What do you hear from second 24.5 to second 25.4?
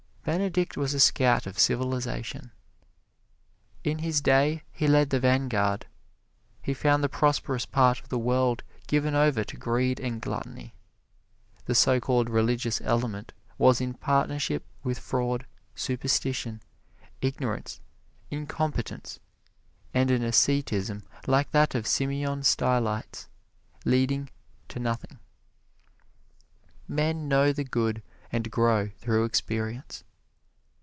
to nothing.